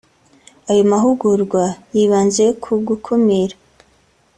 Ayo 0.69 0.83
mahugurwa 0.91 1.63
yibanze 1.95 2.45
ku 2.63 2.71
gukumira 2.87 3.55